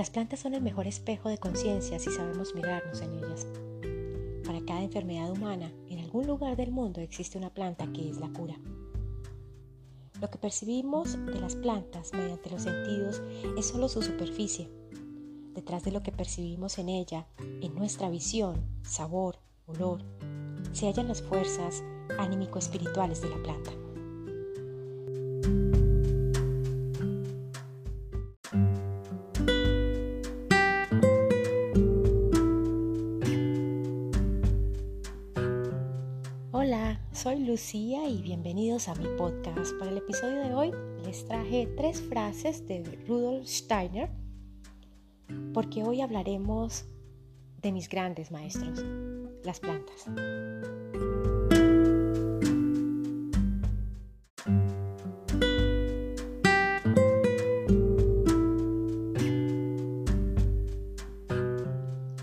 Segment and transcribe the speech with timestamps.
[0.00, 3.46] Las plantas son el mejor espejo de conciencia si sabemos mirarnos en ellas.
[4.46, 8.30] Para cada enfermedad humana, en algún lugar del mundo existe una planta que es la
[8.32, 8.56] cura.
[10.18, 13.20] Lo que percibimos de las plantas mediante los sentidos
[13.58, 14.70] es solo su superficie.
[15.52, 17.26] Detrás de lo que percibimos en ella,
[17.60, 19.36] en nuestra visión, sabor,
[19.66, 20.00] olor,
[20.72, 21.84] se hallan las fuerzas
[22.18, 23.72] anímico-espirituales de la planta.
[37.22, 39.74] Soy Lucía y bienvenidos a mi podcast.
[39.78, 40.72] Para el episodio de hoy
[41.04, 44.08] les traje tres frases de Rudolf Steiner
[45.52, 46.86] porque hoy hablaremos
[47.60, 48.82] de mis grandes maestros,
[49.44, 50.06] las plantas.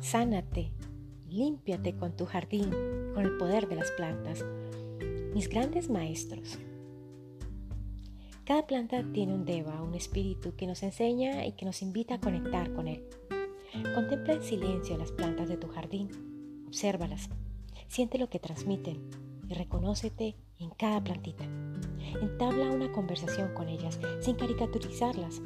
[0.00, 0.70] Sánate,
[1.26, 2.70] límpiate con tu jardín,
[3.12, 4.44] con el poder de las plantas.
[5.34, 6.60] Mis grandes maestros.
[8.44, 12.20] Cada planta tiene un deva, un espíritu que nos enseña y que nos invita a
[12.20, 13.02] conectar con él.
[13.96, 17.30] Contempla en silencio las plantas de tu jardín, obsérvalas,
[17.88, 19.10] siente lo que transmiten
[19.48, 21.42] y reconócete en cada plantita.
[22.22, 25.42] Entabla una conversación con ellas sin caricaturizarlas.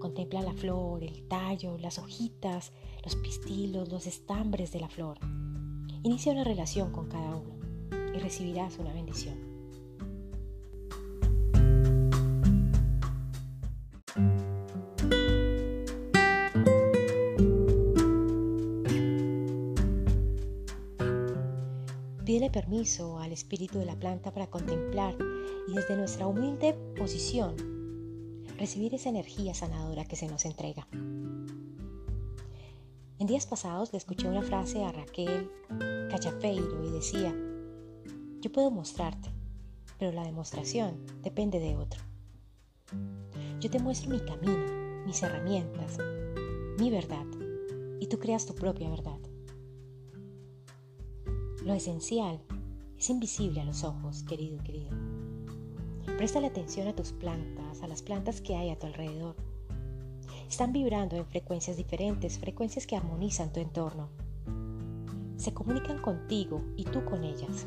[0.00, 2.72] Contempla la flor, el tallo, las hojitas,
[3.04, 5.18] los pistilos, los estambres de la flor.
[6.02, 7.63] Inicia una relación con cada uno
[8.14, 9.54] y recibirás una bendición.
[22.24, 25.14] Pídele permiso al espíritu de la planta para contemplar
[25.68, 27.54] y desde nuestra humilde posición
[28.56, 30.88] recibir esa energía sanadora que se nos entrega.
[33.18, 35.50] En días pasados le escuché una frase a Raquel
[36.10, 37.34] Cachafeiro y decía,
[38.44, 39.30] yo puedo mostrarte,
[39.98, 42.02] pero la demostración depende de otro.
[43.58, 45.96] Yo te muestro mi camino, mis herramientas,
[46.78, 47.24] mi verdad,
[48.00, 49.18] y tú creas tu propia verdad.
[51.64, 52.38] Lo esencial
[52.98, 54.90] es invisible a los ojos, querido, querido.
[56.18, 59.36] Presta atención a tus plantas, a las plantas que hay a tu alrededor.
[60.50, 64.10] Están vibrando en frecuencias diferentes, frecuencias que armonizan tu entorno.
[65.38, 67.66] Se comunican contigo y tú con ellas.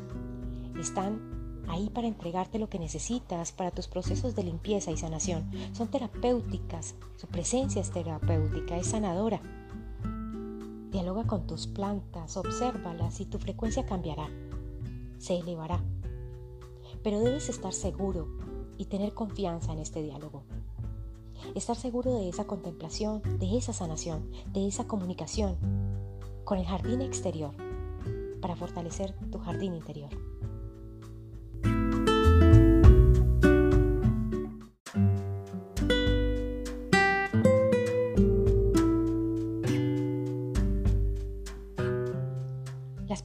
[0.78, 5.50] Están ahí para entregarte lo que necesitas para tus procesos de limpieza y sanación.
[5.72, 9.40] Son terapéuticas, su presencia es terapéutica, es sanadora.
[10.90, 14.28] Dialoga con tus plantas, obsérvalas y tu frecuencia cambiará,
[15.18, 15.82] se elevará.
[17.02, 18.26] Pero debes estar seguro
[18.78, 20.44] y tener confianza en este diálogo.
[21.54, 25.56] Estar seguro de esa contemplación, de esa sanación, de esa comunicación
[26.44, 27.52] con el jardín exterior
[28.40, 30.10] para fortalecer tu jardín interior.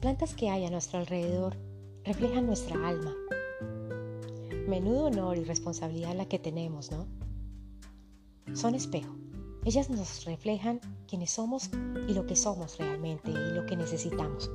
[0.04, 1.56] Plantas que hay a nuestro alrededor
[2.04, 3.14] reflejan nuestra alma.
[4.68, 7.06] Menudo honor y responsabilidad la que tenemos, ¿no?
[8.54, 9.16] Son espejo.
[9.64, 10.78] Ellas nos reflejan
[11.08, 11.70] quiénes somos
[12.06, 14.50] y lo que somos realmente y lo que necesitamos.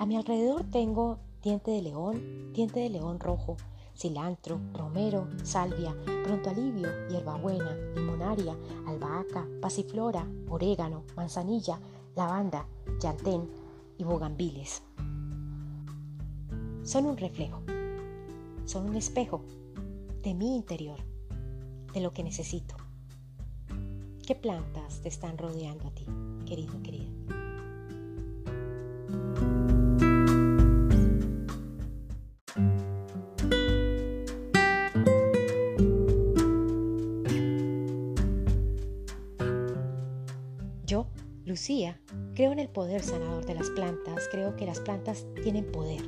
[0.00, 3.58] A mi alrededor tengo diente de león, diente de león rojo,
[3.96, 5.94] cilantro, romero, salvia,
[6.24, 8.56] pronto alivio, hierbabuena, limonaria,
[8.88, 11.78] albahaca, pasiflora, orégano, manzanilla,
[12.16, 12.66] lavanda,
[13.00, 13.59] llantén,
[14.00, 14.82] y bogambiles.
[16.82, 17.62] Son un reflejo,
[18.64, 19.44] son un espejo
[20.22, 20.98] de mi interior,
[21.92, 22.76] de lo que necesito.
[24.26, 26.06] ¿Qué plantas te están rodeando a ti,
[26.46, 27.10] querido, querida?
[40.86, 41.06] Yo,
[41.50, 42.00] Lucía,
[42.36, 46.00] Creo en el poder sanador de las plantas, creo que las plantas tienen poder.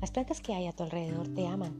[0.00, 1.74] Las plantas que hay a tu alrededor te aman,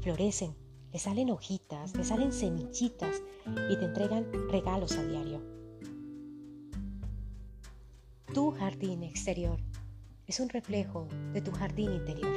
[0.00, 0.54] florecen,
[0.92, 3.20] le salen hojitas, le salen semillitas
[3.68, 5.42] y te entregan regalos a diario.
[8.32, 9.58] Tu jardín exterior
[10.28, 12.32] es un reflejo de tu jardín interior.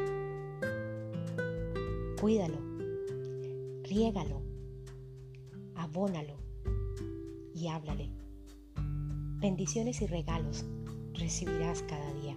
[2.19, 2.57] Cuídalo,
[3.83, 4.41] riégalo,
[5.75, 6.33] abónalo
[7.53, 8.09] y háblale
[9.39, 10.65] bendiciones y regalos
[11.13, 12.35] recibirás cada día.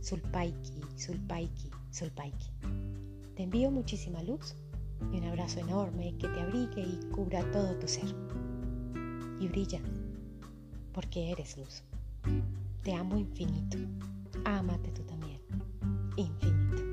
[0.00, 2.50] Sulpaiki, Sulpaiki, Sulpaiki.
[3.34, 4.54] Te envío muchísima luz
[5.12, 8.14] y un abrazo enorme que te abrigue y cubra todo tu ser.
[9.40, 9.80] Y brilla,
[10.92, 11.82] porque eres luz.
[12.82, 13.78] Te amo infinito.
[14.44, 15.40] Ámate tú también.
[16.16, 16.83] Infinito.